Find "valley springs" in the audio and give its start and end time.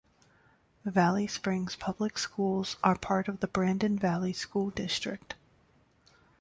0.83-1.75